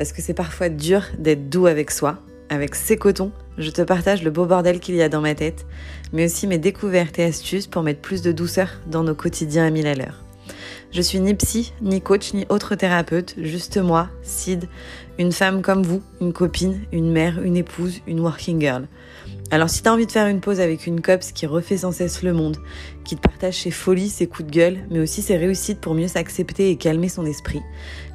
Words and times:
parce 0.00 0.14
que 0.14 0.22
c'est 0.22 0.32
parfois 0.32 0.70
dur 0.70 1.02
d'être 1.18 1.50
doux 1.50 1.66
avec 1.66 1.90
soi. 1.90 2.16
Avec 2.48 2.74
ces 2.74 2.96
cotons, 2.96 3.32
je 3.58 3.68
te 3.68 3.82
partage 3.82 4.22
le 4.22 4.30
beau 4.30 4.46
bordel 4.46 4.80
qu'il 4.80 4.94
y 4.94 5.02
a 5.02 5.10
dans 5.10 5.20
ma 5.20 5.34
tête, 5.34 5.66
mais 6.14 6.24
aussi 6.24 6.46
mes 6.46 6.56
découvertes 6.56 7.18
et 7.18 7.24
astuces 7.24 7.66
pour 7.66 7.82
mettre 7.82 8.00
plus 8.00 8.22
de 8.22 8.32
douceur 8.32 8.80
dans 8.86 9.04
nos 9.04 9.14
quotidiens 9.14 9.66
à 9.66 9.68
mille 9.68 9.86
à 9.86 9.94
l'heure. 9.94 10.24
Je 10.92 11.02
suis 11.02 11.20
ni 11.20 11.34
psy, 11.34 11.72
ni 11.80 12.00
coach, 12.00 12.34
ni 12.34 12.46
autre 12.48 12.74
thérapeute, 12.74 13.36
juste 13.38 13.76
moi, 13.76 14.08
Sid, 14.22 14.68
une 15.18 15.30
femme 15.30 15.62
comme 15.62 15.84
vous, 15.84 16.02
une 16.20 16.32
copine, 16.32 16.84
une 16.90 17.12
mère, 17.12 17.40
une 17.40 17.56
épouse, 17.56 18.00
une 18.08 18.18
working 18.18 18.60
girl. 18.60 18.88
Alors 19.52 19.70
si 19.70 19.82
t'as 19.82 19.92
envie 19.92 20.06
de 20.06 20.10
faire 20.10 20.26
une 20.26 20.40
pause 20.40 20.58
avec 20.58 20.88
une 20.88 21.00
copse 21.00 21.30
qui 21.30 21.46
refait 21.46 21.76
sans 21.76 21.92
cesse 21.92 22.24
le 22.24 22.32
monde, 22.32 22.56
qui 23.04 23.14
te 23.14 23.20
partage 23.20 23.62
ses 23.62 23.70
folies, 23.70 24.08
ses 24.08 24.26
coups 24.26 24.48
de 24.48 24.52
gueule, 24.52 24.78
mais 24.90 24.98
aussi 24.98 25.22
ses 25.22 25.36
réussites 25.36 25.80
pour 25.80 25.94
mieux 25.94 26.08
s'accepter 26.08 26.70
et 26.70 26.76
calmer 26.76 27.08
son 27.08 27.24
esprit, 27.24 27.62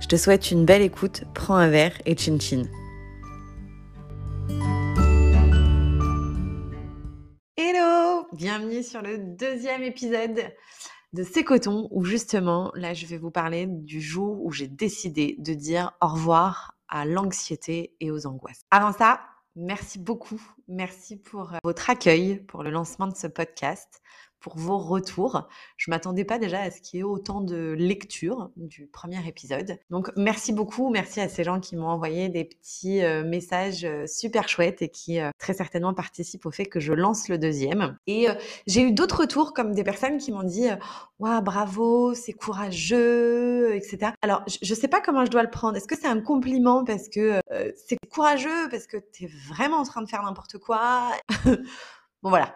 je 0.02 0.08
te 0.08 0.18
souhaite 0.18 0.52
une 0.52 0.66
belle 0.66 0.82
écoute, 0.82 1.24
prends 1.34 1.56
un 1.56 1.70
verre 1.70 1.94
et 2.06 2.18
chin 2.18 2.38
chin. 2.38 2.64
Hello 7.56 8.28
Bienvenue 8.34 8.84
sur 8.84 9.02
le 9.02 9.18
deuxième 9.18 9.84
épisode 9.84 10.42
de 11.16 11.24
C'est 11.24 11.46
Coton, 11.46 11.88
où 11.92 12.04
justement, 12.04 12.72
là, 12.76 12.94
je 12.94 13.06
vais 13.06 13.18
vous 13.18 13.32
parler 13.32 13.68
du 13.68 14.02
jour 14.02 14.46
où 14.46 14.52
j'ai 14.52 14.68
décidé 14.68 15.38
de 15.40 15.54
dire 15.54 15.94
au 16.02 16.08
revoir 16.08 16.76
à 16.90 17.06
l'anxiété 17.06 17.96
et 18.02 18.12
aux 18.12 18.28
angoisses. 18.28 18.64
Avant 18.70 18.92
ça, 18.92 19.22
merci 19.56 19.98
beaucoup. 19.98 20.42
Merci 20.68 21.16
pour 21.16 21.54
euh, 21.54 21.58
votre 21.64 21.90
accueil, 21.90 22.42
pour 22.42 22.64
le 22.64 22.70
lancement 22.70 23.08
de 23.08 23.16
ce 23.16 23.28
podcast 23.28 24.02
pour 24.46 24.60
vos 24.60 24.78
retours. 24.78 25.48
Je 25.76 25.90
m'attendais 25.90 26.24
pas 26.24 26.38
déjà 26.38 26.62
à 26.62 26.70
ce 26.70 26.80
qu'il 26.80 27.00
y 27.00 27.00
ait 27.00 27.04
autant 27.04 27.42
de 27.42 27.74
lectures 27.76 28.52
du 28.58 28.86
premier 28.86 29.28
épisode. 29.28 29.80
Donc 29.90 30.12
merci 30.16 30.54
beaucoup, 30.54 30.92
merci 30.92 31.20
à 31.20 31.28
ces 31.28 31.44
gens 31.44 31.60
qui 31.60 31.76
m'ont 31.76 31.88
envoyé 31.88 32.30
des 32.30 32.46
petits 32.46 33.02
euh, 33.02 33.24
messages 33.24 33.86
euh, 33.86 34.06
super 34.06 34.48
chouettes 34.48 34.84
et 34.84 34.90
qui 34.90 35.20
euh, 35.20 35.32
très 35.40 35.56
certainement 35.56 35.96
participent 35.96 36.46
au 36.46 36.52
fait 36.52 36.68
que 36.68 36.80
je 36.80 36.94
lance 36.94 37.28
le 37.28 37.40
deuxième. 37.40 37.98
Et 38.06 38.28
j'ai 38.68 38.82
eu 38.84 38.92
d'autres 38.92 39.22
retours 39.22 39.52
comme 39.52 39.74
des 39.74 39.84
personnes 39.84 40.20
qui 40.20 40.32
m'ont 40.32 40.44
dit 40.44 40.68
waouh 41.18 41.42
bravo, 41.42 42.14
c'est 42.14 42.34
courageux, 42.34 43.74
etc. 43.74 44.12
Alors 44.22 44.44
je, 44.62 44.72
ne 44.72 44.80
sais 44.80 44.88
pas 44.88 45.02
comment 45.02 45.26
je 45.26 45.32
dois 45.32 45.42
le 45.42 45.50
prendre. 45.50 45.76
Est-ce 45.76 45.88
que 45.88 45.98
c'est 45.98 46.06
un 46.06 46.22
compliment 46.22 46.86
parce 46.86 47.10
que 47.10 47.40
c'est 47.88 47.98
courageux 48.12 48.70
parce 48.70 48.86
que 48.86 48.98
tu 49.12 49.24
es 49.24 49.30
vraiment 49.50 49.78
en 49.78 49.86
train 49.86 50.04
de 50.04 50.08
faire 50.08 50.22
n'importe 50.22 50.60
quoi? 50.60 51.14
Bon 52.26 52.32
voilà, 52.32 52.56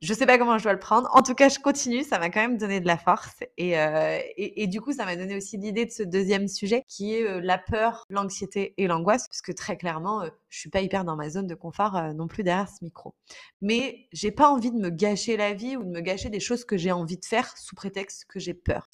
je 0.00 0.14
sais 0.14 0.24
pas 0.24 0.38
comment 0.38 0.56
je 0.56 0.62
dois 0.62 0.72
le 0.72 0.78
prendre. 0.78 1.06
En 1.12 1.20
tout 1.22 1.34
cas, 1.34 1.50
je 1.50 1.58
continue, 1.58 2.02
ça 2.02 2.18
m'a 2.18 2.30
quand 2.30 2.40
même 2.40 2.56
donné 2.56 2.80
de 2.80 2.86
la 2.86 2.96
force. 2.96 3.40
Et, 3.58 3.78
euh, 3.78 4.18
et, 4.38 4.66
du 4.68 4.80
coup, 4.80 4.94
ça 4.94 5.04
m'a 5.04 5.16
donné 5.16 5.36
aussi 5.36 5.58
l'idée 5.58 5.84
de 5.84 5.90
ce 5.90 6.02
deuxième 6.02 6.48
sujet 6.48 6.82
qui 6.88 7.16
est 7.16 7.28
euh, 7.28 7.38
la 7.42 7.58
peur, 7.58 8.06
l'anxiété 8.08 8.72
et 8.78 8.86
l'angoisse, 8.86 9.28
parce 9.28 9.42
que 9.42 9.52
très 9.52 9.76
clairement, 9.76 10.22
euh, 10.22 10.30
je 10.52 10.58
suis 10.58 10.68
pas 10.68 10.82
hyper 10.82 11.04
dans 11.04 11.16
ma 11.16 11.30
zone 11.30 11.46
de 11.46 11.54
confort 11.54 11.98
non 12.14 12.28
plus 12.28 12.42
derrière 12.42 12.68
ce 12.68 12.84
micro. 12.84 13.14
Mais 13.62 14.06
j'ai 14.12 14.30
pas 14.30 14.50
envie 14.50 14.70
de 14.70 14.76
me 14.76 14.90
gâcher 14.90 15.38
la 15.38 15.54
vie 15.54 15.78
ou 15.78 15.82
de 15.82 15.88
me 15.88 16.00
gâcher 16.00 16.28
des 16.28 16.40
choses 16.40 16.66
que 16.66 16.76
j'ai 16.76 16.92
envie 16.92 17.16
de 17.16 17.24
faire 17.24 17.56
sous 17.56 17.74
prétexte 17.74 18.26
que 18.26 18.38
j'ai 18.38 18.52
peur. 18.52 18.86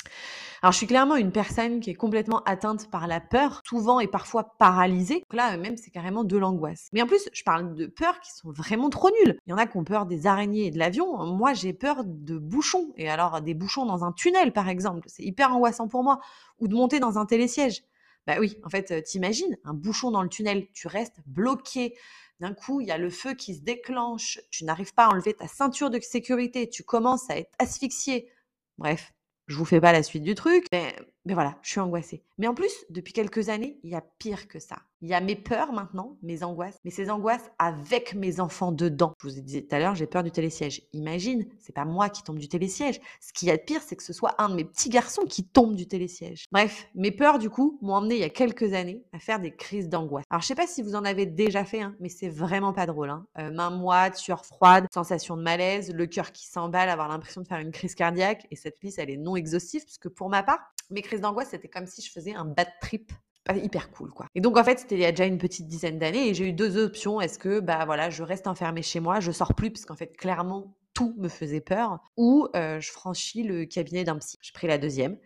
Alors, 0.62 0.70
je 0.70 0.78
suis 0.78 0.87
clairement 0.87 1.17
une 1.17 1.33
personne 1.33 1.81
qui 1.81 1.91
est 1.91 1.97
complètement 1.97 2.45
atteinte 2.45 2.89
par 2.91 3.09
la 3.09 3.20
peur, 3.20 3.61
souvent 3.67 3.98
et 3.98 4.06
parfois 4.06 4.55
paralysée. 4.59 5.25
Là, 5.33 5.56
même, 5.56 5.77
c'est 5.77 5.91
carrément 5.91 6.23
de 6.23 6.37
l'angoisse. 6.37 6.89
Mais 6.92 7.03
en 7.03 7.06
plus, 7.06 7.28
je 7.33 7.42
parle 7.42 7.75
de 7.75 7.87
peurs 7.87 8.20
qui 8.20 8.31
sont 8.33 8.53
vraiment 8.53 8.89
trop 8.89 9.11
nulles. 9.11 9.37
Il 9.47 9.50
y 9.50 9.53
en 9.53 9.59
a 9.59 9.67
qui 9.67 9.77
ont 9.77 9.84
peur 9.84 10.06
des 10.06 10.28
araignées 10.28 10.67
et 10.67 10.70
de 10.70 10.78
l'avion. 10.78 11.27
Moi, 11.27 11.55
j'ai 11.55 11.72
peur 11.72 12.05
de 12.05 12.39
bouchons. 12.39 12.93
Et 12.97 13.09
alors, 13.09 13.41
des 13.41 13.55
bouchons 13.55 13.84
dans 13.84 14.05
un 14.05 14.12
tunnel, 14.12 14.53
par 14.53 14.69
exemple. 14.69 15.03
C'est 15.06 15.25
hyper 15.25 15.53
angoissant 15.53 15.89
pour 15.89 16.05
moi. 16.05 16.20
Ou 16.61 16.69
de 16.69 16.75
monter 16.75 17.00
dans 17.00 17.19
un 17.19 17.27
télésiège. 17.27 17.83
Bah 18.29 18.37
oui, 18.39 18.59
en 18.62 18.69
fait, 18.69 19.03
t'imagines, 19.05 19.57
un 19.65 19.73
bouchon 19.73 20.11
dans 20.11 20.23
le 20.23 20.29
tunnel, 20.29 20.69
tu 20.75 20.87
restes 20.87 21.17
bloqué. 21.25 21.97
D'un 22.41 22.53
coup, 22.53 22.83
il 22.83 22.87
y 22.87 22.91
a 22.91 22.98
le 22.98 23.09
feu 23.09 23.33
qui 23.33 23.55
se 23.55 23.62
déclenche, 23.62 24.39
tu 24.51 24.67
n'arrives 24.67 24.93
pas 24.93 25.06
à 25.06 25.09
enlever 25.09 25.33
ta 25.33 25.49
ceinture 25.49 25.89
de 25.89 25.99
sécurité, 25.99 26.69
tu 26.69 26.84
commences 26.84 27.31
à 27.31 27.39
être 27.39 27.50
asphyxié. 27.59 28.31
Bref, 28.77 29.15
je 29.47 29.56
vous 29.56 29.65
fais 29.65 29.81
pas 29.81 29.93
la 29.93 30.03
suite 30.03 30.25
du 30.25 30.34
truc, 30.34 30.66
mais, 30.72 30.94
mais 31.28 31.34
voilà, 31.34 31.59
je 31.61 31.72
suis 31.72 31.81
angoissée. 31.81 32.25
Mais 32.39 32.47
en 32.47 32.55
plus, 32.55 32.72
depuis 32.89 33.12
quelques 33.12 33.50
années, 33.50 33.78
il 33.83 33.91
y 33.91 33.94
a 33.94 34.00
pire 34.00 34.49
que 34.49 34.59
ça. 34.59 34.77
Il 35.03 35.09
y 35.09 35.15
a 35.15 35.21
mes 35.21 35.37
peurs 35.37 35.72
maintenant, 35.72 36.16
mes 36.22 36.43
angoisses, 36.43 36.78
mais 36.84 36.91
ces 36.91 37.11
angoisses 37.11 37.50
avec 37.59 38.15
mes 38.15 38.41
enfants 38.41 38.72
dedans. 38.72 39.12
Je 39.21 39.28
vous 39.28 39.39
ai 39.39 39.43
dit 39.43 39.65
tout 39.65 39.75
à 39.75 39.78
l'heure, 39.78 39.94
j'ai 39.94 40.06
peur 40.06 40.22
du 40.22 40.31
télésiège. 40.31 40.83
Imagine, 40.94 41.47
c'est 41.59 41.75
pas 41.75 41.84
moi 41.84 42.09
qui 42.09 42.22
tombe 42.22 42.39
du 42.39 42.49
télésiège. 42.49 42.99
Ce 43.21 43.34
qu'il 43.34 43.49
y 43.49 43.50
a 43.50 43.59
de 43.59 43.62
pire, 43.62 43.83
c'est 43.83 43.94
que 43.94 44.03
ce 44.03 44.15
soit 44.15 44.41
un 44.43 44.49
de 44.49 44.55
mes 44.55 44.65
petits 44.65 44.89
garçons 44.89 45.22
qui 45.28 45.44
tombe 45.44 45.77
du 45.77 45.87
télésiège. 45.87 46.47
Bref, 46.50 46.89
mes 46.94 47.11
peurs, 47.11 47.39
du 47.39 47.50
coup, 47.50 47.78
m'ont 47.83 47.95
emmené 47.95 48.15
il 48.15 48.21
y 48.21 48.25
a 48.25 48.31
quelques 48.31 48.72
années 48.72 49.05
à 49.12 49.19
faire 49.19 49.39
des 49.39 49.55
crises 49.55 49.91
d'angoisse. 49.91 50.25
Alors, 50.31 50.41
je 50.41 50.47
sais 50.47 50.55
pas 50.55 50.66
si 50.66 50.83
vous 50.83 50.95
en 50.95 51.05
avez 51.05 51.27
déjà 51.27 51.66
fait, 51.66 51.83
hein, 51.83 51.95
mais 52.00 52.09
c'est 52.09 52.31
vraiment 52.31 52.72
pas 52.72 52.87
drôle. 52.87 53.10
Hein. 53.10 53.27
Euh, 53.39 53.50
main 53.50 53.71
moite, 53.71 54.16
sueur 54.16 54.47
froide, 54.47 54.87
sensation 54.95 55.37
de 55.37 55.43
malaise, 55.43 55.93
le 55.93 56.06
cœur 56.06 56.33
qui 56.33 56.47
s'emballe, 56.47 56.89
avoir 56.89 57.09
l'impression 57.09 57.43
de 57.43 57.47
faire 57.47 57.59
une 57.59 57.72
crise 57.72 57.95
cardiaque. 57.95 58.47
Et 58.50 58.56
cette 58.56 58.83
liste, 58.83 58.99
elle 58.99 59.10
est 59.10 59.19
non 59.19 59.37
exhaustive, 59.37 59.84
puisque 59.84 60.09
pour 60.09 60.31
ma 60.31 60.43
part, 60.43 60.72
mes 60.91 61.03
crises 61.03 61.21
d'angoisse, 61.21 61.49
c'était 61.50 61.69
comme 61.69 61.87
si 61.87 62.03
je 62.03 62.10
faisais 62.10 62.34
un 62.34 62.44
bad 62.44 62.69
trip 62.81 63.12
hyper 63.54 63.91
cool 63.93 64.10
quoi. 64.10 64.26
Et 64.34 64.43
donc 64.43 64.59
en 64.59 64.65
fait, 64.65 64.78
c'était 64.78 64.97
il 64.97 65.00
y 65.00 65.06
a 65.06 65.10
déjà 65.10 65.25
une 65.25 65.38
petite 65.38 65.66
dizaine 65.66 65.99
d'années 65.99 66.28
et 66.28 66.34
j'ai 66.34 66.49
eu 66.49 66.53
deux 66.53 66.76
options. 66.76 67.21
Est-ce 67.21 67.38
que 67.38 67.60
bah 67.60 67.84
voilà, 67.87 68.10
je 68.10 68.22
reste 68.22 68.47
enfermée 68.47 68.82
chez 68.82 69.00
moi, 69.00 69.21
je 69.21 69.32
sors 69.32 69.54
plus 69.54 69.71
parce 69.71 69.87
qu'en 69.87 69.97
fait 69.97 70.16
clairement 70.16 70.75
tout 70.93 71.15
me 71.16 71.28
faisait 71.28 71.60
peur 71.60 72.00
ou 72.16 72.48
je 72.54 72.91
franchis 72.91 73.44
le 73.44 73.65
cabinet 73.65 74.04
d'un 74.04 74.19
psy. 74.19 74.37
J'ai 74.43 74.53
pris 74.53 74.66
la 74.66 74.77
deuxième. 74.78 75.16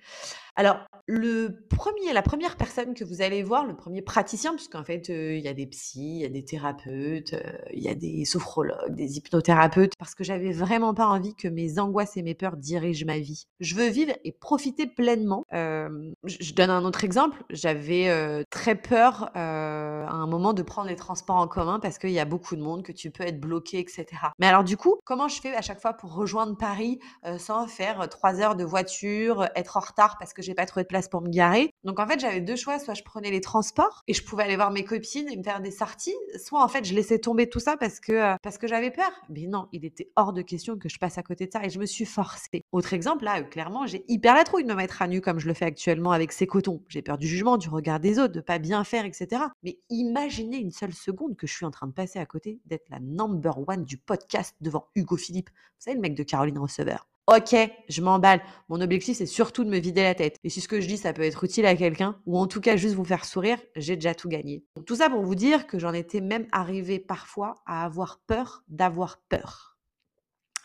Alors, 0.55 0.81
le 1.07 1.67
premier, 1.71 2.13
la 2.13 2.21
première 2.21 2.57
personne 2.57 2.95
que 2.95 3.05
vous 3.05 3.23
allez 3.23 3.43
voir, 3.43 3.65
le 3.65 3.75
premier 3.75 4.03
praticien, 4.03 4.55
puisqu'en 4.55 4.85
fait, 4.85 5.09
il 5.09 5.41
y 5.41 5.49
a 5.49 5.55
des 5.55 5.67
psys, 5.67 6.17
il 6.17 6.21
y 6.21 6.25
a 6.27 6.29
des 6.29 6.45
thérapeutes, 6.45 7.35
il 7.73 7.83
y 7.83 7.89
a 7.89 7.95
des 7.95 8.25
sophrologues, 8.27 8.95
des 8.95 9.17
hypnothérapeutes, 9.17 9.95
parce 9.99 10.15
que 10.15 10.25
j'avais 10.25 10.53
vraiment 10.53 10.93
pas 10.93 11.07
envie 11.07 11.35
que 11.35 11.49
mes 11.49 11.79
angoisses 11.79 12.17
et 12.19 12.23
mes 12.23 12.35
peurs 12.35 12.57
dirigent 12.57 13.07
ma 13.07 13.19
vie. 13.19 13.47
Je 13.61 13.75
veux 13.75 13.89
vivre 13.89 14.13
et 14.25 14.33
profiter 14.33 14.87
pleinement. 14.87 15.45
je 15.51 16.55
donne 16.55 16.71
un 16.71 16.85
autre 16.85 17.05
exemple. 17.05 17.43
J'avais 17.49 18.45
très 18.51 18.75
peur 18.75 19.31
à 19.35 20.13
un 20.13 20.27
moment 20.27 20.53
de 20.53 20.63
prendre 20.63 20.89
les 20.89 20.97
transports 20.97 21.37
en 21.37 21.49
commun 21.49 21.81
parce 21.81 21.99
qu'il 21.99 22.11
y 22.11 22.21
a 22.21 22.27
beaucoup 22.27 22.57
de 22.57 22.63
monde, 22.63 22.83
que 22.83 22.93
tu 22.93 23.11
peux 23.11 23.25
être 23.25 23.41
bloqué, 23.41 23.79
etc. 23.79 24.07
Mais 24.39 24.47
alors 24.47 24.65
du 24.65 24.77
coup, 24.77 24.97
comment 25.05 25.29
je 25.29 25.41
fais 25.41 25.55
à 25.57 25.63
chaque 25.63 25.81
fois 25.81 25.95
pour 25.95 26.15
rejoindre 26.15 26.57
Paris 26.59 27.01
sans 27.39 27.67
faire 27.67 28.07
trois 28.11 28.41
heures 28.41 28.57
de 28.57 28.65
voiture, 28.65 29.49
être 29.57 29.79
en 29.79 29.81
retard 29.81 30.19
parce 30.19 30.35
que 30.35 30.42
j'ai 30.43 30.55
pas 30.55 30.67
trouvé 30.67 30.83
de 30.83 30.89
place 30.89 31.09
pour 31.09 31.23
me 31.23 31.29
garer. 31.29 31.71
Donc 31.85 31.99
en 31.99 32.07
fait, 32.07 32.21
j'avais 32.21 32.41
deux 32.41 32.57
choix, 32.57 32.79
soit 32.79 32.95
je 32.95 33.03
prenais 33.03 33.31
les 33.31 33.41
transports 33.41 34.03
et 34.09 34.15
je 34.15 34.25
pouvais 34.25 34.45
aller 34.45 34.57
voir 34.57 34.71
mes 34.71 34.85
copines 34.85 35.29
et 35.29 35.37
me 35.37 35.43
faire 35.43 35.61
des 35.61 35.71
sorties, 35.71 36.15
soit 36.37 36.63
en 36.63 36.69
fait, 36.69 36.85
je 36.85 36.95
laissais 36.95 37.19
tomber 37.19 37.49
tout 37.49 37.61
ça 37.61 37.77
parce 37.77 38.01
que 38.01 38.13
euh, 38.13 38.35
parce 38.43 38.59
que 38.59 38.67
j'avais 38.67 38.91
peur. 38.91 39.11
Mais 39.29 39.47
non, 39.47 39.69
il 39.73 39.85
était 39.85 40.11
hors 40.17 40.33
de 40.33 40.43
question 40.43 40.77
que 40.77 40.89
je 40.89 40.99
passe 40.99 41.19
à 41.19 41.23
côté 41.23 41.47
de 41.47 41.53
ça 41.53 41.65
et 41.65 41.71
je 41.71 41.79
me 41.79 41.87
suis 41.87 42.05
forcée. 42.05 42.63
Autre 42.73 42.95
exemple, 42.95 43.25
là, 43.25 43.41
euh, 43.41 43.45
clairement, 43.45 43.87
j'ai 43.87 44.05
hyper 44.09 44.35
la 44.35 44.45
trouille 44.45 44.65
de 44.65 44.69
me 44.69 44.75
mettre 44.75 45.03
à 45.03 45.09
nu 45.09 45.21
comme 45.21 45.39
je 45.39 45.47
le 45.47 45.55
fais 45.55 45.65
actuellement 45.65 46.13
avec 46.13 46.33
ces 46.33 46.47
cotons. 46.47 46.83
J'ai 46.89 47.03
peur 47.03 47.19
du 47.19 47.27
jugement, 47.27 47.57
du 47.57 47.69
regard 47.69 48.01
des 48.01 48.19
autres, 48.19 48.33
de 48.33 48.41
pas 48.41 48.59
bien 48.59 48.85
faire, 48.85 49.05
etc. 49.05 49.43
Mais 49.63 49.79
imaginez 49.91 50.59
une 50.59 50.73
seule 50.73 50.93
seconde 50.93 51.37
que 51.37 51.47
je 51.47 51.55
suis 51.55 51.67
en 51.67 51.71
train 51.71 51.87
de 51.87 51.93
passer 51.93 52.19
à 52.19 52.27
côté 52.27 52.61
d'être 52.67 52.89
la 52.91 53.01
number 53.01 53.57
one 53.69 53.85
du 53.85 53.97
podcast 53.99 54.55
devant 54.61 54.89
Hugo 54.95 55.17
Philippe. 55.17 55.51
Vous 55.51 55.85
savez, 55.85 55.97
le 55.97 56.01
mec 56.01 56.15
de 56.15 56.23
Caroline 56.23 56.59
Receveur. 56.59 57.12
Ok, 57.29 57.55
je 57.89 58.03
m'emballe. 58.03 58.43
Mon 58.69 58.81
objectif, 58.81 59.17
c'est 59.17 59.27
surtout 59.27 59.63
de 59.63 59.71
me 59.71 59.79
vider 59.79 60.03
la 60.03 60.15
tête. 60.15 60.37
Et 60.43 60.51
si 60.51 60.61
ce 60.61 60.67
que 60.67 60.81
je 60.81 60.89
dis, 60.89 60.97
ça 60.97 61.13
peut 61.13 61.23
être 61.23 61.45
utile 61.45 61.67
à 61.67 61.77
quelqu'un, 61.77 62.21
ou 62.27 62.37
en 62.37 62.49
tout 62.49 62.61
cas 62.61 62.77
juste 62.77 62.97
vous 62.97 63.05
faire 63.05 63.25
sourire, 63.25 63.59
j'ai 63.77 63.95
déjà 63.95 64.15
tout 64.15 64.29
gagné. 64.29 64.65
tout 64.87 64.97
ça 64.97 65.09
pour 65.09 65.23
vous 65.23 65.37
dire 65.37 65.69
que 65.69 65.79
j'en 65.79 65.93
étais 65.93 66.21
même 66.21 66.49
arrivée 66.51 66.99
parfois 66.99 67.63
à 67.65 67.85
avoir 67.85 68.21
peur 68.27 68.65
d'avoir 68.67 69.19
peur. 69.29 69.79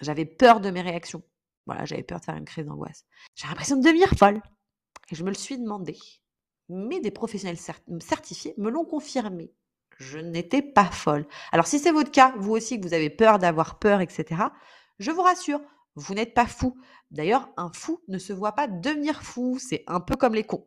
J'avais 0.02 0.26
peur 0.26 0.60
de 0.60 0.72
mes 0.72 0.82
réactions. 0.82 1.22
Voilà, 1.68 1.86
j'avais 1.86 2.04
peur 2.04 2.20
de 2.20 2.26
faire 2.26 2.36
une 2.36 2.46
crise 2.46 2.66
d'angoisse. 2.66 3.06
J'ai 3.36 3.48
l'impression 3.48 3.78
de 3.78 3.84
devenir 3.84 4.10
folle. 4.18 4.42
Et 5.12 5.16
je 5.16 5.24
me 5.24 5.30
le 5.30 5.36
suis 5.36 5.60
demandé. 5.60 5.96
Mais 6.70 7.00
des 7.00 7.12
professionnels 7.12 7.60
certifiés 8.02 8.56
me 8.58 8.72
l'ont 8.72 8.86
confirmé. 8.86 9.54
Je 9.98 10.18
n'étais 10.18 10.62
pas 10.62 10.86
folle. 10.86 11.28
Alors 11.52 11.68
si 11.68 11.78
c'est 11.78 11.92
votre 11.92 12.12
cas, 12.12 12.34
vous 12.38 12.54
aussi, 12.54 12.80
que 12.80 12.88
vous 12.88 12.94
avez 12.94 13.10
peur 13.10 13.38
d'avoir 13.38 13.78
peur, 13.80 14.02
etc., 14.02 14.44
je 15.00 15.12
vous 15.12 15.22
rassure, 15.22 15.62
vous 15.98 16.14
n'êtes 16.14 16.34
pas 16.34 16.46
fou. 16.46 16.78
D'ailleurs, 17.12 17.50
un 17.58 17.72
fou 17.74 18.00
ne 18.08 18.20
se 18.20 18.32
voit 18.32 18.54
pas 18.54 18.68
devenir 18.68 19.24
fou. 19.24 19.58
C'est 19.60 19.84
un 19.88 20.00
peu 20.00 20.16
comme 20.16 20.36
les 20.36 20.44
cons. 20.44 20.66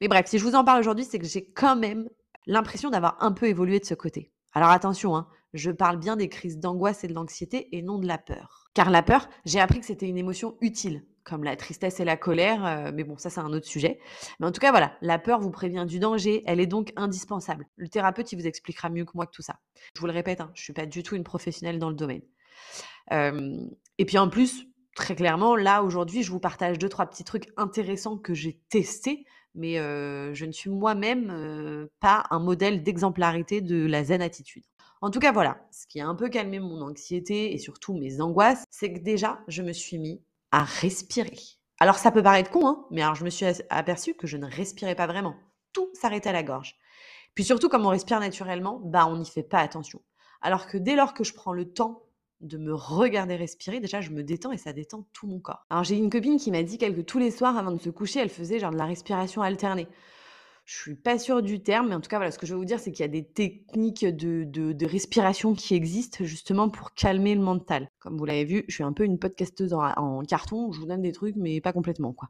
Mais 0.00 0.08
bref, 0.08 0.26
si 0.26 0.38
je 0.38 0.44
vous 0.44 0.54
en 0.54 0.64
parle 0.64 0.80
aujourd'hui, 0.80 1.04
c'est 1.04 1.18
que 1.18 1.26
j'ai 1.26 1.44
quand 1.44 1.76
même 1.76 2.08
l'impression 2.46 2.90
d'avoir 2.90 3.22
un 3.22 3.32
peu 3.32 3.46
évolué 3.46 3.78
de 3.78 3.84
ce 3.84 3.94
côté. 3.94 4.32
Alors 4.52 4.70
attention, 4.70 5.14
hein, 5.14 5.28
je 5.52 5.70
parle 5.70 5.98
bien 5.98 6.16
des 6.16 6.28
crises 6.28 6.58
d'angoisse 6.58 7.04
et 7.04 7.08
de 7.08 7.12
l'anxiété 7.12 7.76
et 7.76 7.82
non 7.82 7.98
de 7.98 8.06
la 8.06 8.16
peur. 8.16 8.70
Car 8.72 8.90
la 8.90 9.02
peur, 9.02 9.28
j'ai 9.44 9.60
appris 9.60 9.80
que 9.80 9.86
c'était 9.86 10.08
une 10.08 10.16
émotion 10.16 10.56
utile, 10.62 11.04
comme 11.22 11.44
la 11.44 11.56
tristesse 11.56 12.00
et 12.00 12.04
la 12.04 12.16
colère, 12.16 12.64
euh, 12.64 12.92
mais 12.94 13.04
bon, 13.04 13.18
ça 13.18 13.28
c'est 13.28 13.40
un 13.40 13.52
autre 13.52 13.66
sujet. 13.66 14.00
Mais 14.38 14.46
en 14.46 14.52
tout 14.52 14.60
cas, 14.60 14.70
voilà, 14.70 14.96
la 15.02 15.18
peur 15.18 15.40
vous 15.40 15.50
prévient 15.50 15.84
du 15.86 15.98
danger, 15.98 16.42
elle 16.46 16.60
est 16.60 16.66
donc 16.66 16.92
indispensable. 16.96 17.66
Le 17.76 17.88
thérapeute, 17.88 18.32
il 18.32 18.36
vous 18.36 18.46
expliquera 18.46 18.88
mieux 18.88 19.04
que 19.04 19.12
moi 19.14 19.26
que 19.26 19.32
tout 19.32 19.42
ça. 19.42 19.56
Je 19.94 20.00
vous 20.00 20.06
le 20.06 20.12
répète, 20.12 20.40
hein, 20.40 20.50
je 20.54 20.62
ne 20.62 20.64
suis 20.64 20.72
pas 20.72 20.86
du 20.86 21.02
tout 21.02 21.14
une 21.14 21.24
professionnelle 21.24 21.78
dans 21.78 21.90
le 21.90 21.96
domaine 21.96 22.22
et 23.10 24.04
puis 24.06 24.18
en 24.18 24.28
plus, 24.28 24.66
très 24.94 25.14
clairement, 25.14 25.56
là, 25.56 25.82
aujourd'hui, 25.82 26.22
je 26.22 26.30
vous 26.30 26.40
partage 26.40 26.78
deux, 26.78 26.88
trois 26.88 27.06
petits 27.06 27.24
trucs 27.24 27.48
intéressants 27.56 28.18
que 28.18 28.34
j'ai 28.34 28.60
testés, 28.68 29.24
mais 29.54 29.74
je 29.76 30.44
ne 30.44 30.52
suis 30.52 30.70
moi-même 30.70 31.88
pas 32.00 32.24
un 32.30 32.38
modèle 32.38 32.82
d'exemplarité 32.82 33.60
de 33.60 33.86
la 33.86 34.04
zen 34.04 34.22
attitude. 34.22 34.64
En 35.02 35.10
tout 35.10 35.18
cas, 35.18 35.32
voilà, 35.32 35.66
ce 35.72 35.86
qui 35.86 35.98
a 36.00 36.06
un 36.06 36.14
peu 36.14 36.28
calmé 36.28 36.60
mon 36.60 36.82
anxiété 36.82 37.54
et 37.54 37.58
surtout 37.58 37.94
mes 37.94 38.20
angoisses, 38.20 38.64
c'est 38.70 38.92
que 38.92 38.98
déjà, 38.98 39.40
je 39.48 39.62
me 39.62 39.72
suis 39.72 39.98
mis 39.98 40.22
à 40.52 40.62
respirer. 40.62 41.38
Alors 41.78 41.96
ça 41.96 42.10
peut 42.10 42.22
paraître 42.22 42.50
con, 42.50 42.66
hein, 42.66 42.84
mais 42.90 43.00
alors 43.00 43.14
je 43.14 43.24
me 43.24 43.30
suis 43.30 43.46
aperçue 43.70 44.12
que 44.12 44.26
je 44.26 44.36
ne 44.36 44.44
respirais 44.44 44.94
pas 44.94 45.06
vraiment. 45.06 45.36
Tout 45.72 45.88
s'arrêtait 45.94 46.28
à 46.28 46.32
la 46.32 46.42
gorge. 46.42 46.76
Puis 47.34 47.44
surtout, 47.44 47.70
comme 47.70 47.86
on 47.86 47.90
respire 47.90 48.20
naturellement, 48.20 48.78
bah 48.84 49.06
on 49.06 49.16
n'y 49.16 49.24
fait 49.24 49.42
pas 49.42 49.60
attention. 49.60 50.02
Alors 50.42 50.66
que 50.66 50.76
dès 50.76 50.96
lors 50.96 51.14
que 51.14 51.24
je 51.24 51.32
prends 51.32 51.54
le 51.54 51.72
temps 51.72 52.02
de 52.40 52.58
me 52.58 52.74
regarder 52.74 53.36
respirer, 53.36 53.80
déjà 53.80 54.00
je 54.00 54.10
me 54.10 54.22
détends 54.22 54.52
et 54.52 54.58
ça 54.58 54.72
détend 54.72 55.06
tout 55.12 55.26
mon 55.26 55.40
corps. 55.40 55.66
Alors 55.70 55.84
j'ai 55.84 55.96
une 55.96 56.10
copine 56.10 56.38
qui 56.38 56.50
m'a 56.50 56.62
dit 56.62 56.78
que 56.78 57.00
tous 57.00 57.18
les 57.18 57.30
soirs 57.30 57.56
avant 57.56 57.72
de 57.72 57.80
se 57.80 57.90
coucher, 57.90 58.20
elle 58.20 58.30
faisait 58.30 58.58
genre 58.58 58.70
de 58.70 58.78
la 58.78 58.86
respiration 58.86 59.42
alternée. 59.42 59.88
Je 60.64 60.76
suis 60.76 60.94
pas 60.94 61.18
sûre 61.18 61.42
du 61.42 61.62
terme, 61.62 61.88
mais 61.88 61.94
en 61.96 62.00
tout 62.00 62.08
cas, 62.08 62.18
voilà, 62.18 62.30
ce 62.30 62.38
que 62.38 62.46
je 62.46 62.52
veux 62.52 62.58
vous 62.58 62.64
dire, 62.64 62.78
c'est 62.78 62.92
qu'il 62.92 63.00
y 63.00 63.08
a 63.08 63.08
des 63.08 63.24
techniques 63.24 64.04
de, 64.04 64.86
respiration 64.86 65.54
qui 65.54 65.74
existent 65.74 66.24
justement 66.24 66.68
pour 66.68 66.94
calmer 66.94 67.34
le 67.34 67.40
mental. 67.40 67.90
Comme 67.98 68.16
vous 68.16 68.24
l'avez 68.24 68.44
vu, 68.44 68.64
je 68.68 68.74
suis 68.74 68.84
un 68.84 68.92
peu 68.92 69.04
une 69.04 69.18
podcasteuse 69.18 69.72
en, 69.72 69.82
en 69.82 70.22
carton, 70.22 70.70
je 70.70 70.78
vous 70.78 70.86
donne 70.86 71.02
des 71.02 71.10
trucs, 71.10 71.34
mais 71.34 71.60
pas 71.60 71.72
complètement, 71.72 72.12
quoi. 72.12 72.28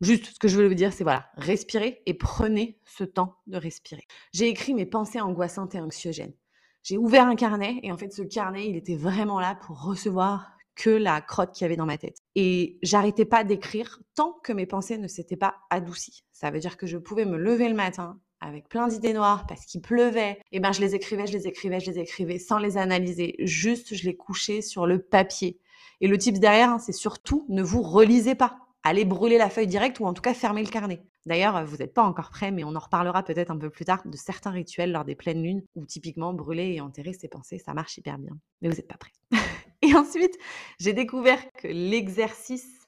Juste, 0.00 0.26
ce 0.32 0.38
que 0.38 0.48
je 0.48 0.56
veux 0.56 0.66
vous 0.66 0.74
dire, 0.74 0.92
c'est 0.92 1.04
voilà, 1.04 1.30
respirez 1.36 2.02
et 2.06 2.14
prenez 2.14 2.80
ce 2.84 3.04
temps 3.04 3.36
de 3.46 3.56
respirer. 3.56 4.04
J'ai 4.32 4.48
écrit 4.48 4.74
mes 4.74 4.86
pensées 4.86 5.20
angoissantes 5.20 5.74
et 5.74 5.80
anxiogènes. 5.80 6.32
J'ai 6.82 6.98
ouvert 6.98 7.26
un 7.26 7.36
carnet 7.36 7.78
et 7.82 7.92
en 7.92 7.96
fait, 7.96 8.12
ce 8.12 8.22
carnet, 8.22 8.68
il 8.68 8.76
était 8.76 8.96
vraiment 8.96 9.40
là 9.40 9.54
pour 9.54 9.82
recevoir 9.82 10.52
que 10.74 10.90
la 10.90 11.20
crotte 11.20 11.52
qu'il 11.52 11.62
y 11.62 11.66
avait 11.66 11.76
dans 11.76 11.86
ma 11.86 11.98
tête. 11.98 12.18
Et 12.34 12.78
j'arrêtais 12.82 13.24
pas 13.24 13.44
d'écrire 13.44 14.00
tant 14.14 14.32
que 14.42 14.52
mes 14.52 14.66
pensées 14.66 14.98
ne 14.98 15.06
s'étaient 15.06 15.36
pas 15.36 15.56
adoucies. 15.70 16.24
Ça 16.32 16.50
veut 16.50 16.60
dire 16.60 16.76
que 16.76 16.86
je 16.86 16.96
pouvais 16.96 17.24
me 17.24 17.36
lever 17.36 17.68
le 17.68 17.74
matin 17.74 18.18
avec 18.40 18.68
plein 18.68 18.88
d'idées 18.88 19.12
noires 19.12 19.46
parce 19.46 19.64
qu'il 19.64 19.80
pleuvait. 19.80 20.40
Et 20.50 20.58
ben 20.58 20.72
je 20.72 20.80
les 20.80 20.94
écrivais, 20.94 21.26
je 21.26 21.32
les 21.32 21.46
écrivais, 21.46 21.78
je 21.78 21.90
les 21.90 21.98
écrivais 22.00 22.38
sans 22.38 22.58
les 22.58 22.76
analyser. 22.76 23.36
Juste, 23.38 23.94
je 23.94 24.04
les 24.04 24.16
couchais 24.16 24.60
sur 24.60 24.86
le 24.86 25.00
papier. 25.00 25.60
Et 26.00 26.08
le 26.08 26.18
tips 26.18 26.40
derrière, 26.40 26.70
hein, 26.70 26.78
c'est 26.80 26.92
surtout 26.92 27.46
ne 27.48 27.62
vous 27.62 27.82
relisez 27.82 28.34
pas. 28.34 28.58
Allez 28.82 29.04
brûler 29.04 29.38
la 29.38 29.48
feuille 29.48 29.68
directe 29.68 30.00
ou 30.00 30.06
en 30.06 30.12
tout 30.12 30.22
cas 30.22 30.34
fermer 30.34 30.64
le 30.64 30.70
carnet. 30.70 31.04
D'ailleurs, 31.24 31.64
vous 31.64 31.76
n'êtes 31.76 31.94
pas 31.94 32.02
encore 32.02 32.30
prêt, 32.30 32.50
mais 32.50 32.64
on 32.64 32.74
en 32.74 32.80
reparlera 32.80 33.22
peut-être 33.22 33.50
un 33.50 33.58
peu 33.58 33.70
plus 33.70 33.84
tard 33.84 34.02
de 34.04 34.16
certains 34.16 34.50
rituels 34.50 34.90
lors 34.90 35.04
des 35.04 35.14
pleines 35.14 35.42
lunes 35.42 35.62
où 35.76 35.86
typiquement 35.86 36.32
brûler 36.32 36.72
et 36.72 36.80
enterrer 36.80 37.12
ses 37.12 37.28
pensées, 37.28 37.58
ça 37.58 37.74
marche 37.74 37.96
hyper 37.96 38.18
bien. 38.18 38.36
Mais 38.60 38.68
vous 38.68 38.76
n'êtes 38.76 38.88
pas 38.88 38.96
prêt. 38.96 39.12
Et 39.82 39.94
ensuite, 39.94 40.36
j'ai 40.78 40.92
découvert 40.92 41.40
que 41.52 41.68
l'exercice, 41.68 42.86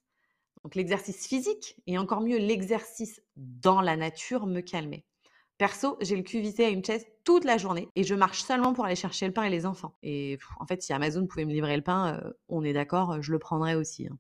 donc 0.63 0.75
l'exercice 0.75 1.27
physique 1.27 1.77
et 1.87 1.99
encore 1.99 2.21
mieux 2.21 2.39
l'exercice 2.39 3.21
dans 3.37 3.81
la 3.81 3.97
nature 3.97 4.47
me 4.47 4.61
calmait. 4.61 5.05
Perso, 5.59 5.97
j'ai 6.01 6.17
le 6.17 6.23
cul 6.23 6.41
vissé 6.41 6.65
à 6.65 6.69
une 6.69 6.85
chaise 6.85 7.07
toute 7.23 7.45
la 7.45 7.59
journée 7.59 7.89
et 7.95 8.03
je 8.03 8.15
marche 8.15 8.43
seulement 8.43 8.73
pour 8.73 8.85
aller 8.85 8.97
chercher 8.97 9.27
le 9.27 9.33
pain 9.33 9.45
et 9.45 9.51
les 9.51 9.67
enfants. 9.67 9.95
Et 10.03 10.39
en 10.59 10.67
fait, 10.67 10.83
si 10.83 10.93
Amazon 10.93 11.27
pouvait 11.27 11.45
me 11.45 11.53
livrer 11.53 11.77
le 11.77 11.83
pain, 11.83 12.15
euh, 12.15 12.33
on 12.49 12.65
est 12.65 12.73
d'accord, 12.73 13.23
je 13.23 13.31
le 13.31 13.39
prendrais 13.39 13.75
aussi. 13.75 14.09
Hein. 14.09 14.19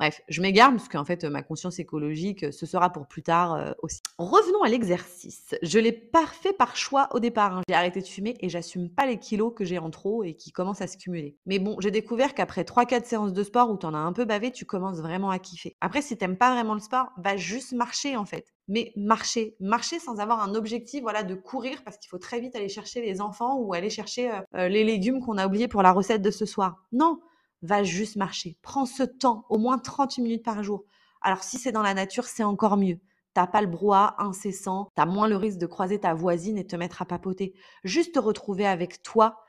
Bref, 0.00 0.22
je 0.30 0.40
m'égare 0.40 0.70
parce 0.70 0.88
qu'en 0.88 1.04
fait, 1.04 1.24
ma 1.24 1.42
conscience 1.42 1.78
écologique, 1.78 2.50
ce 2.54 2.64
sera 2.64 2.88
pour 2.88 3.06
plus 3.06 3.22
tard 3.22 3.52
euh, 3.52 3.72
aussi. 3.82 4.00
Revenons 4.16 4.62
à 4.62 4.70
l'exercice. 4.70 5.54
Je 5.60 5.78
l'ai 5.78 5.92
pas 5.92 6.24
fait 6.24 6.54
par 6.54 6.74
choix 6.74 7.10
au 7.12 7.20
départ. 7.20 7.58
Hein. 7.58 7.62
J'ai 7.68 7.74
arrêté 7.74 8.00
de 8.00 8.06
fumer 8.06 8.34
et 8.40 8.48
j'assume 8.48 8.88
pas 8.88 9.04
les 9.04 9.18
kilos 9.18 9.52
que 9.54 9.62
j'ai 9.62 9.78
en 9.78 9.90
trop 9.90 10.24
et 10.24 10.32
qui 10.32 10.52
commencent 10.52 10.80
à 10.80 10.86
se 10.86 10.96
cumuler. 10.96 11.36
Mais 11.44 11.58
bon, 11.58 11.76
j'ai 11.80 11.90
découvert 11.90 12.34
qu'après 12.34 12.62
3-4 12.62 13.04
séances 13.04 13.34
de 13.34 13.42
sport 13.42 13.70
où 13.70 13.76
tu 13.76 13.84
en 13.84 13.92
as 13.92 13.98
un 13.98 14.14
peu 14.14 14.24
bavé, 14.24 14.50
tu 14.52 14.64
commences 14.64 15.00
vraiment 15.00 15.28
à 15.28 15.38
kiffer. 15.38 15.76
Après, 15.82 16.00
si 16.00 16.16
t'aimes 16.16 16.38
pas 16.38 16.54
vraiment 16.54 16.72
le 16.72 16.80
sport, 16.80 17.08
va 17.18 17.36
juste 17.36 17.72
marcher 17.72 18.16
en 18.16 18.24
fait. 18.24 18.54
Mais 18.68 18.94
marcher, 18.96 19.54
marcher 19.60 19.98
sans 19.98 20.18
avoir 20.18 20.40
un 20.42 20.54
objectif, 20.54 21.02
voilà, 21.02 21.24
de 21.24 21.34
courir 21.34 21.84
parce 21.84 21.98
qu'il 21.98 22.08
faut 22.08 22.18
très 22.18 22.40
vite 22.40 22.56
aller 22.56 22.70
chercher 22.70 23.02
les 23.02 23.20
enfants 23.20 23.58
ou 23.58 23.74
aller 23.74 23.90
chercher 23.90 24.30
euh, 24.30 24.40
euh, 24.54 24.68
les 24.68 24.82
légumes 24.82 25.20
qu'on 25.20 25.36
a 25.36 25.46
oubliés 25.46 25.68
pour 25.68 25.82
la 25.82 25.92
recette 25.92 26.22
de 26.22 26.30
ce 26.30 26.46
soir. 26.46 26.76
Non, 26.90 27.20
va 27.62 27.82
juste 27.82 28.16
marcher. 28.16 28.56
Prends 28.62 28.86
ce 28.86 29.02
temps, 29.02 29.44
au 29.48 29.58
moins 29.58 29.78
30 29.78 30.18
minutes 30.18 30.44
par 30.44 30.62
jour. 30.62 30.84
Alors 31.22 31.42
si 31.42 31.58
c'est 31.58 31.72
dans 31.72 31.82
la 31.82 31.94
nature, 31.94 32.24
c'est 32.24 32.44
encore 32.44 32.76
mieux. 32.76 32.98
T'as 33.34 33.46
pas 33.46 33.60
le 33.60 33.68
brouhaha 33.68 34.16
incessant, 34.18 34.88
t'as 34.94 35.06
moins 35.06 35.28
le 35.28 35.36
risque 35.36 35.58
de 35.58 35.66
croiser 35.66 36.00
ta 36.00 36.14
voisine 36.14 36.58
et 36.58 36.66
te 36.66 36.74
mettre 36.76 37.02
à 37.02 37.04
papoter. 37.04 37.54
Juste 37.84 38.14
te 38.14 38.18
retrouver 38.18 38.66
avec 38.66 39.02
toi 39.02 39.40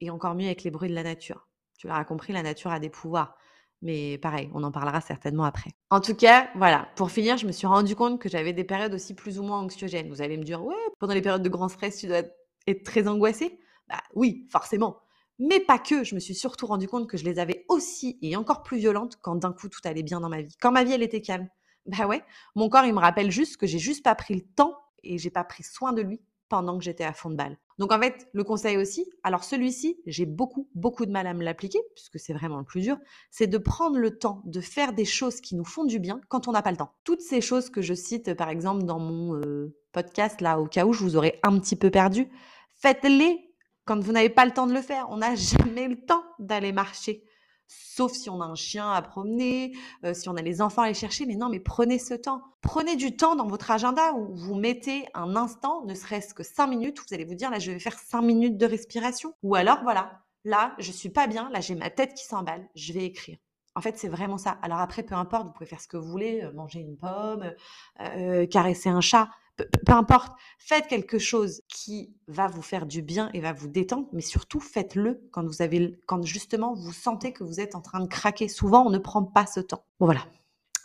et 0.00 0.10
encore 0.10 0.34
mieux 0.34 0.46
avec 0.46 0.62
les 0.62 0.70
bruits 0.70 0.90
de 0.90 0.94
la 0.94 1.02
nature. 1.02 1.48
Tu 1.78 1.88
l'auras 1.88 2.04
compris, 2.04 2.32
la 2.32 2.42
nature 2.42 2.70
a 2.70 2.78
des 2.78 2.90
pouvoirs. 2.90 3.36
Mais 3.82 4.16
pareil, 4.18 4.50
on 4.54 4.62
en 4.62 4.70
parlera 4.70 5.00
certainement 5.00 5.44
après. 5.44 5.72
En 5.90 6.00
tout 6.00 6.14
cas, 6.14 6.48
voilà, 6.54 6.88
pour 6.96 7.10
finir, 7.10 7.36
je 7.36 7.46
me 7.46 7.52
suis 7.52 7.66
rendu 7.66 7.94
compte 7.94 8.18
que 8.20 8.30
j'avais 8.30 8.54
des 8.54 8.64
périodes 8.64 8.94
aussi 8.94 9.14
plus 9.14 9.38
ou 9.38 9.42
moins 9.42 9.58
anxiogènes. 9.58 10.08
Vous 10.08 10.22
allez 10.22 10.38
me 10.38 10.44
dire, 10.44 10.64
ouais, 10.64 10.74
pendant 10.98 11.12
les 11.12 11.20
périodes 11.20 11.42
de 11.42 11.48
grand 11.50 11.68
stress, 11.68 11.98
tu 11.98 12.06
dois 12.06 12.22
être 12.66 12.82
très 12.82 13.08
angoissé. 13.08 13.58
Bah 13.88 14.00
oui, 14.14 14.46
forcément. 14.50 15.03
Mais 15.38 15.60
pas 15.60 15.78
que, 15.78 16.04
je 16.04 16.14
me 16.14 16.20
suis 16.20 16.34
surtout 16.34 16.66
rendu 16.66 16.86
compte 16.86 17.08
que 17.08 17.16
je 17.16 17.24
les 17.24 17.38
avais 17.38 17.64
aussi 17.68 18.18
et 18.22 18.36
encore 18.36 18.62
plus 18.62 18.78
violentes 18.78 19.18
quand 19.20 19.36
d'un 19.36 19.52
coup 19.52 19.68
tout 19.68 19.80
allait 19.84 20.02
bien 20.02 20.20
dans 20.20 20.28
ma 20.28 20.42
vie. 20.42 20.54
Quand 20.60 20.70
ma 20.70 20.84
vie, 20.84 20.92
elle 20.92 21.02
était 21.02 21.20
calme. 21.20 21.48
Bah 21.86 22.06
ouais, 22.06 22.22
mon 22.54 22.70
corps, 22.70 22.86
il 22.86 22.94
me 22.94 22.98
rappelle 22.98 23.30
juste 23.30 23.58
que 23.58 23.66
j'ai 23.66 23.78
juste 23.78 24.02
pas 24.02 24.14
pris 24.14 24.34
le 24.34 24.40
temps 24.40 24.74
et 25.02 25.18
j'ai 25.18 25.28
pas 25.28 25.44
pris 25.44 25.62
soin 25.62 25.92
de 25.92 26.00
lui 26.00 26.22
pendant 26.48 26.78
que 26.78 26.84
j'étais 26.84 27.04
à 27.04 27.12
fond 27.12 27.28
de 27.28 27.36
balle. 27.36 27.58
Donc 27.78 27.92
en 27.92 28.00
fait, 28.00 28.28
le 28.32 28.44
conseil 28.44 28.76
aussi, 28.76 29.04
alors 29.22 29.44
celui-ci, 29.44 30.00
j'ai 30.06 30.24
beaucoup, 30.24 30.68
beaucoup 30.74 31.04
de 31.04 31.10
mal 31.10 31.26
à 31.26 31.34
me 31.34 31.42
l'appliquer, 31.42 31.80
puisque 31.94 32.18
c'est 32.18 32.32
vraiment 32.32 32.58
le 32.58 32.64
plus 32.64 32.82
dur, 32.82 32.96
c'est 33.30 33.48
de 33.48 33.58
prendre 33.58 33.98
le 33.98 34.16
temps 34.16 34.42
de 34.44 34.60
faire 34.60 34.92
des 34.92 35.04
choses 35.04 35.40
qui 35.40 35.56
nous 35.56 35.64
font 35.64 35.84
du 35.84 35.98
bien 35.98 36.20
quand 36.28 36.48
on 36.48 36.52
n'a 36.52 36.62
pas 36.62 36.70
le 36.70 36.76
temps. 36.76 36.94
Toutes 37.04 37.20
ces 37.20 37.40
choses 37.40 37.70
que 37.70 37.82
je 37.82 37.94
cite, 37.94 38.34
par 38.34 38.48
exemple, 38.48 38.84
dans 38.84 39.00
mon 39.00 39.34
euh, 39.34 39.76
podcast, 39.92 40.40
là, 40.40 40.60
au 40.60 40.66
cas 40.66 40.86
où 40.86 40.92
je 40.92 41.00
vous 41.00 41.16
aurais 41.16 41.40
un 41.42 41.58
petit 41.58 41.76
peu 41.76 41.90
perdu, 41.90 42.28
faites-les 42.76 43.53
quand 43.84 44.02
vous 44.02 44.12
n'avez 44.12 44.30
pas 44.30 44.44
le 44.44 44.52
temps 44.52 44.66
de 44.66 44.72
le 44.72 44.82
faire. 44.82 45.06
On 45.10 45.18
n'a 45.18 45.34
jamais 45.34 45.88
le 45.88 45.96
temps 45.96 46.24
d'aller 46.38 46.72
marcher. 46.72 47.24
Sauf 47.66 48.12
si 48.12 48.28
on 48.28 48.40
a 48.42 48.44
un 48.44 48.54
chien 48.54 48.90
à 48.90 49.00
promener, 49.00 49.72
euh, 50.04 50.12
si 50.12 50.28
on 50.28 50.36
a 50.36 50.42
les 50.42 50.60
enfants 50.60 50.82
à 50.82 50.86
aller 50.86 50.94
chercher. 50.94 51.26
Mais 51.26 51.36
non, 51.36 51.48
mais 51.48 51.60
prenez 51.60 51.98
ce 51.98 52.14
temps. 52.14 52.42
Prenez 52.60 52.96
du 52.96 53.16
temps 53.16 53.36
dans 53.36 53.46
votre 53.46 53.70
agenda 53.70 54.12
où 54.12 54.34
vous 54.34 54.54
mettez 54.54 55.06
un 55.14 55.34
instant, 55.36 55.84
ne 55.86 55.94
serait-ce 55.94 56.34
que 56.34 56.42
cinq 56.42 56.66
minutes. 56.66 56.98
Vous 56.98 57.14
allez 57.14 57.24
vous 57.24 57.34
dire, 57.34 57.50
là, 57.50 57.58
je 57.58 57.72
vais 57.72 57.78
faire 57.78 57.98
cinq 57.98 58.22
minutes 58.22 58.58
de 58.58 58.66
respiration. 58.66 59.34
Ou 59.42 59.54
alors, 59.54 59.82
voilà, 59.82 60.20
là, 60.44 60.74
je 60.78 60.92
suis 60.92 61.08
pas 61.08 61.26
bien. 61.26 61.48
Là, 61.50 61.60
j'ai 61.60 61.74
ma 61.74 61.90
tête 61.90 62.14
qui 62.14 62.24
s'emballe. 62.24 62.68
Je 62.74 62.92
vais 62.92 63.04
écrire. 63.04 63.38
En 63.76 63.80
fait, 63.80 63.98
c'est 63.98 64.08
vraiment 64.08 64.38
ça. 64.38 64.58
Alors 64.62 64.78
après, 64.78 65.02
peu 65.02 65.14
importe, 65.14 65.46
vous 65.46 65.52
pouvez 65.52 65.66
faire 65.66 65.80
ce 65.80 65.88
que 65.88 65.96
vous 65.96 66.08
voulez, 66.08 66.42
euh, 66.42 66.52
manger 66.52 66.80
une 66.80 66.96
pomme, 66.96 67.52
euh, 68.00 68.46
caresser 68.46 68.88
un 68.88 69.00
chat 69.00 69.30
peu, 69.56 69.92
importe, 69.92 70.32
faites 70.58 70.86
quelque 70.86 71.18
chose 71.18 71.62
qui 71.68 72.14
va 72.26 72.46
vous 72.48 72.62
faire 72.62 72.86
du 72.86 73.02
bien 73.02 73.30
et 73.34 73.40
va 73.40 73.52
vous 73.52 73.68
détendre, 73.68 74.08
mais 74.12 74.20
surtout 74.20 74.60
faites-le 74.60 75.28
quand 75.30 75.44
vous 75.46 75.62
avez, 75.62 75.98
quand 76.06 76.22
justement 76.22 76.74
vous 76.74 76.92
sentez 76.92 77.32
que 77.32 77.44
vous 77.44 77.60
êtes 77.60 77.74
en 77.74 77.80
train 77.80 78.00
de 78.00 78.08
craquer. 78.08 78.48
Souvent, 78.48 78.86
on 78.86 78.90
ne 78.90 78.98
prend 78.98 79.22
pas 79.22 79.46
ce 79.46 79.60
temps. 79.60 79.84
Bon 80.00 80.06
voilà, 80.06 80.26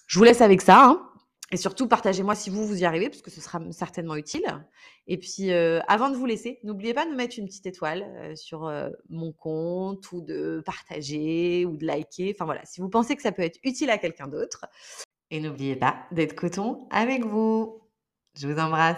je 0.07 0.17
vous 0.19 0.25
laisse 0.25 0.41
avec 0.41 0.61
ça. 0.61 0.85
Hein. 0.85 1.05
et 1.51 1.57
surtout, 1.57 1.87
partagez-moi 1.87 2.35
si 2.35 2.49
vous, 2.49 2.65
vous 2.65 2.81
y 2.81 2.85
arrivez, 2.85 3.09
parce 3.09 3.21
que 3.21 3.31
ce 3.31 3.41
sera 3.41 3.59
certainement 3.71 4.15
utile. 4.15 4.45
Et 5.07 5.17
puis, 5.17 5.51
euh, 5.51 5.79
avant 5.87 6.11
de 6.11 6.15
vous 6.15 6.27
laisser, 6.27 6.59
n'oubliez 6.63 6.93
pas 6.93 7.05
de 7.05 7.15
mettre 7.15 7.39
une 7.39 7.47
petite 7.47 7.65
étoile 7.65 8.03
euh, 8.17 8.35
sur 8.35 8.67
euh, 8.67 8.89
mon 9.09 9.31
compte 9.31 10.11
ou 10.11 10.21
de 10.21 10.61
partager 10.63 11.65
ou 11.65 11.75
de 11.77 11.85
liker. 11.85 12.33
Enfin 12.35 12.45
voilà, 12.45 12.63
si 12.65 12.81
vous 12.81 12.89
pensez 12.89 13.15
que 13.15 13.23
ça 13.23 13.31
peut 13.31 13.41
être 13.41 13.59
utile 13.63 13.89
à 13.89 13.97
quelqu'un 13.97 14.27
d'autre. 14.27 14.67
Et 15.31 15.39
n'oubliez 15.39 15.75
pas 15.75 16.05
d'être 16.11 16.35
coton 16.35 16.87
avec 16.91 17.25
vous. 17.25 17.88
Je 18.37 18.47
vous 18.47 18.59
embrasse. 18.59 18.97